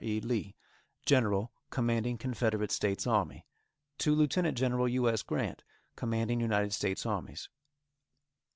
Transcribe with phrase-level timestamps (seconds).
[0.03, 0.19] E.
[0.19, 0.55] LEE,
[1.05, 3.45] General Commanding Confederate States Army.
[3.99, 4.55] _To Lieut.
[4.55, 4.89] Gen.
[4.89, 5.07] U.
[5.07, 5.21] S.
[5.21, 5.61] Grant,
[5.95, 7.49] Commanding United States Armies.